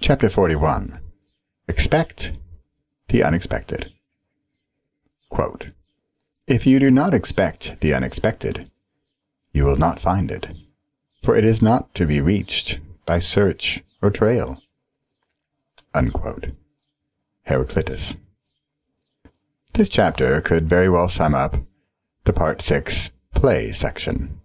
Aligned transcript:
Chapter 0.00 0.30
41 0.30 1.00
Expect 1.66 2.38
the 3.08 3.24
Unexpected. 3.24 3.92
Quote, 5.28 5.70
if 6.46 6.66
you 6.66 6.78
do 6.78 6.88
not 6.88 7.12
expect 7.12 7.80
the 7.80 7.92
unexpected, 7.92 8.70
you 9.52 9.64
will 9.64 9.76
not 9.76 10.00
find 10.00 10.30
it, 10.30 10.46
for 11.22 11.36
it 11.36 11.44
is 11.44 11.60
not 11.60 11.94
to 11.96 12.06
be 12.06 12.20
reached 12.20 12.78
by 13.06 13.18
search 13.18 13.82
or 14.00 14.10
trail. 14.10 14.62
Unquote. 15.92 16.52
Heraclitus. 17.42 18.14
This 19.74 19.88
chapter 19.88 20.40
could 20.40 20.68
very 20.68 20.88
well 20.88 21.08
sum 21.08 21.34
up 21.34 21.56
the 22.22 22.32
Part 22.32 22.62
6 22.62 23.10
Play 23.34 23.72
section. 23.72 24.40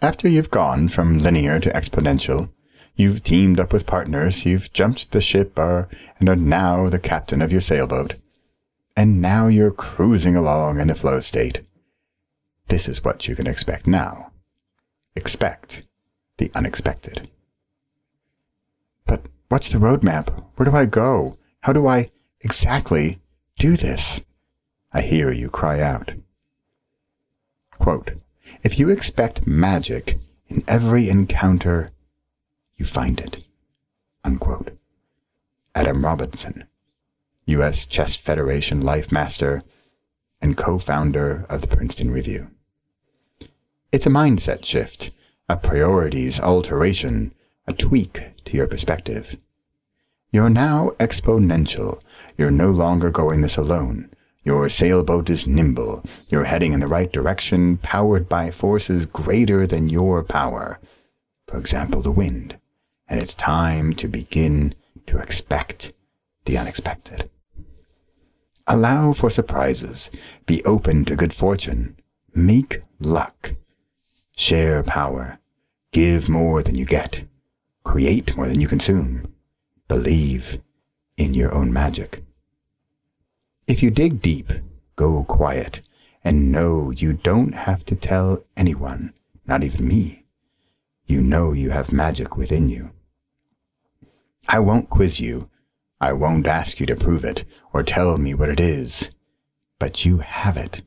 After 0.00 0.28
you've 0.28 0.50
gone 0.50 0.88
from 0.88 1.18
linear 1.18 1.60
to 1.60 1.70
exponential, 1.70 2.50
you've 2.96 3.22
teamed 3.22 3.60
up 3.60 3.72
with 3.72 3.86
partners, 3.86 4.44
you've 4.44 4.72
jumped 4.72 5.12
the 5.12 5.20
ship 5.20 5.58
are, 5.58 5.88
and 6.18 6.28
are 6.28 6.36
now 6.36 6.88
the 6.88 6.98
captain 6.98 7.40
of 7.42 7.52
your 7.52 7.60
sailboat, 7.60 8.14
and 8.96 9.20
now 9.20 9.46
you're 9.46 9.70
cruising 9.70 10.34
along 10.34 10.80
in 10.80 10.88
the 10.88 10.94
flow 10.94 11.20
state. 11.20 11.60
This 12.68 12.88
is 12.88 13.04
what 13.04 13.28
you 13.28 13.36
can 13.36 13.46
expect 13.46 13.86
now. 13.86 14.32
Expect 15.14 15.86
the 16.38 16.50
unexpected. 16.54 17.30
But 19.06 19.22
what's 19.48 19.68
the 19.68 19.78
roadmap? 19.78 20.44
Where 20.56 20.68
do 20.68 20.76
I 20.76 20.86
go? 20.86 21.38
How 21.60 21.72
do 21.72 21.86
I 21.86 22.08
exactly 22.40 23.20
do 23.58 23.76
this? 23.76 24.20
I 24.92 25.02
hear 25.02 25.30
you 25.30 25.48
cry 25.50 25.80
out. 25.80 26.12
Quote, 27.78 28.12
if 28.62 28.78
you 28.78 28.88
expect 28.88 29.46
magic 29.46 30.18
in 30.48 30.64
every 30.66 31.08
encounter, 31.08 31.90
you 32.76 32.86
find 32.86 33.20
it. 33.20 33.44
Unquote. 34.24 34.76
Adam 35.74 36.04
Robinson, 36.04 36.66
U.S. 37.46 37.84
Chess 37.84 38.16
Federation 38.16 38.80
Life 38.80 39.12
Master 39.12 39.62
and 40.40 40.56
co-founder 40.56 41.46
of 41.48 41.60
the 41.60 41.66
Princeton 41.66 42.10
Review. 42.10 42.50
It's 43.92 44.06
a 44.06 44.10
mindset 44.10 44.64
shift, 44.64 45.10
a 45.48 45.56
priorities 45.56 46.40
alteration, 46.40 47.32
a 47.66 47.72
tweak 47.72 48.22
to 48.44 48.56
your 48.56 48.66
perspective. 48.66 49.36
You're 50.30 50.50
now 50.50 50.90
exponential. 50.98 52.00
You're 52.36 52.50
no 52.50 52.70
longer 52.70 53.10
going 53.10 53.40
this 53.40 53.56
alone. 53.56 54.10
Your 54.42 54.68
sailboat 54.68 55.30
is 55.30 55.46
nimble. 55.46 56.04
You're 56.28 56.44
heading 56.44 56.72
in 56.72 56.80
the 56.80 56.86
right 56.86 57.12
direction, 57.12 57.78
powered 57.78 58.28
by 58.28 58.50
forces 58.50 59.06
greater 59.06 59.66
than 59.66 59.88
your 59.88 60.22
power. 60.22 60.78
For 61.46 61.58
example, 61.58 62.02
the 62.02 62.10
wind. 62.10 62.56
And 63.08 63.20
it's 63.20 63.34
time 63.34 63.94
to 63.94 64.08
begin 64.08 64.74
to 65.06 65.18
expect 65.18 65.92
the 66.44 66.58
unexpected. 66.58 67.30
Allow 68.66 69.12
for 69.12 69.30
surprises. 69.30 70.10
Be 70.44 70.64
open 70.64 71.04
to 71.04 71.14
good 71.14 71.32
fortune. 71.32 71.96
Make 72.34 72.82
luck. 72.98 73.54
Share 74.36 74.82
power. 74.82 75.38
Give 75.92 76.28
more 76.28 76.62
than 76.62 76.74
you 76.74 76.84
get. 76.84 77.24
Create 77.84 78.36
more 78.36 78.48
than 78.48 78.60
you 78.60 78.66
consume. 78.66 79.32
Believe 79.86 80.60
in 81.16 81.32
your 81.32 81.54
own 81.54 81.72
magic. 81.72 82.24
If 83.68 83.82
you 83.82 83.90
dig 83.90 84.20
deep, 84.20 84.52
go 84.96 85.24
quiet, 85.24 85.80
and 86.24 86.50
know 86.50 86.90
you 86.90 87.12
don't 87.12 87.54
have 87.54 87.84
to 87.86 87.94
tell 87.94 88.44
anyone, 88.56 89.12
not 89.46 89.62
even 89.62 89.86
me. 89.86 90.24
You 91.06 91.22
know 91.22 91.52
you 91.52 91.70
have 91.70 91.92
magic 91.92 92.36
within 92.36 92.68
you. 92.68 92.90
I 94.48 94.60
won't 94.60 94.90
quiz 94.90 95.20
you. 95.20 95.50
I 96.00 96.12
won't 96.12 96.46
ask 96.46 96.78
you 96.78 96.86
to 96.86 96.96
prove 96.96 97.24
it 97.24 97.44
or 97.72 97.82
tell 97.82 98.16
me 98.18 98.34
what 98.34 98.48
it 98.48 98.60
is. 98.60 99.10
But 99.78 100.04
you 100.04 100.18
have 100.18 100.56
it, 100.56 100.82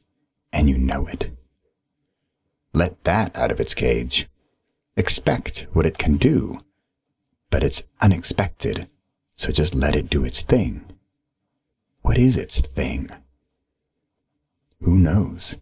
and 0.54 0.70
you 0.70 0.78
know 0.78 1.08
it. 1.08 1.32
Let 2.74 3.04
that 3.04 3.36
out 3.36 3.52
of 3.52 3.60
its 3.60 3.74
cage. 3.74 4.28
Expect 4.96 5.68
what 5.74 5.86
it 5.86 5.98
can 5.98 6.18
do. 6.18 6.60
But 7.50 7.64
it's 7.64 7.84
unexpected, 8.02 8.88
so 9.36 9.52
just 9.52 9.74
let 9.76 9.96
it 9.96 10.10
do 10.10 10.24
its 10.24 10.42
thing. 10.42 10.86
What 12.02 12.18
is 12.18 12.38
its 12.38 12.62
thing? 12.62 13.10
Who 14.82 14.98
knows? 14.98 15.58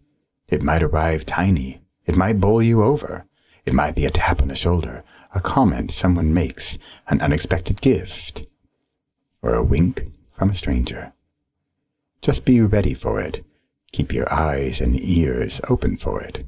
It 0.48 0.62
might 0.62 0.82
arrive 0.82 1.26
tiny. 1.26 1.80
It 2.06 2.16
might 2.16 2.40
bowl 2.40 2.62
you 2.62 2.82
over. 2.82 3.26
It 3.68 3.74
might 3.74 3.94
be 3.94 4.06
a 4.06 4.10
tap 4.10 4.40
on 4.40 4.48
the 4.48 4.56
shoulder, 4.56 5.04
a 5.34 5.42
comment 5.42 5.92
someone 5.92 6.32
makes, 6.32 6.78
an 7.08 7.20
unexpected 7.20 7.82
gift, 7.82 8.44
or 9.42 9.52
a 9.52 9.62
wink 9.62 10.06
from 10.32 10.48
a 10.48 10.54
stranger. 10.54 11.12
Just 12.22 12.46
be 12.46 12.62
ready 12.62 12.94
for 12.94 13.20
it. 13.20 13.44
Keep 13.92 14.14
your 14.14 14.32
eyes 14.32 14.80
and 14.80 14.98
ears 14.98 15.60
open 15.68 15.98
for 15.98 16.22
it. 16.22 16.46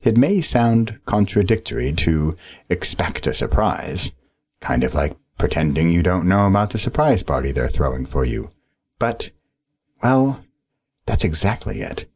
It 0.00 0.16
may 0.16 0.40
sound 0.40 1.00
contradictory 1.04 1.92
to 1.94 2.36
expect 2.68 3.26
a 3.26 3.34
surprise, 3.34 4.12
kind 4.60 4.84
of 4.84 4.94
like 4.94 5.16
pretending 5.36 5.90
you 5.90 6.04
don't 6.04 6.28
know 6.28 6.46
about 6.46 6.70
the 6.70 6.78
surprise 6.78 7.24
party 7.24 7.50
they're 7.50 7.68
throwing 7.68 8.06
for 8.06 8.24
you. 8.24 8.52
But, 9.00 9.32
well, 10.00 10.44
that's 11.06 11.24
exactly 11.24 11.80
it. 11.80 12.08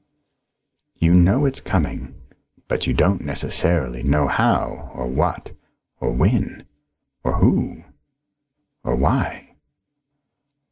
You 0.98 1.14
know 1.14 1.46
it's 1.46 1.60
coming, 1.60 2.14
but 2.72 2.86
you 2.86 2.94
don't 2.94 3.20
necessarily 3.20 4.02
know 4.02 4.26
how, 4.26 4.90
or 4.94 5.06
what, 5.06 5.50
or 6.00 6.10
when, 6.10 6.64
or 7.22 7.34
who, 7.34 7.84
or 8.82 8.96
why. 8.96 9.50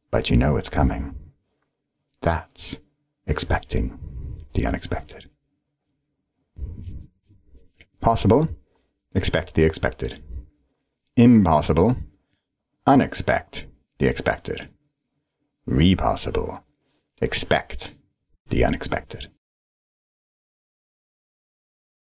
But 0.09 0.31
you 0.31 0.35
know 0.35 0.57
it's 0.57 0.67
coming. 0.67 1.13
That's 2.21 2.79
expecting 3.27 3.99
the 4.53 4.65
unexpected. 4.65 5.29
Possible, 7.99 8.49
expect 9.13 9.53
the 9.53 9.63
expected. 9.63 10.23
Impossible, 11.15 11.97
unexpect 12.87 13.65
the 13.99 14.07
expected. 14.07 14.69
Repossible. 15.67 16.63
Expect 17.21 17.91
the 18.49 18.65
unexpected. 18.65 19.29